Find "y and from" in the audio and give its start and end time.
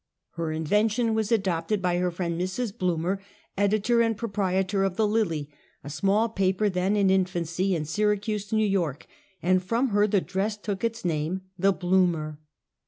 8.83-9.89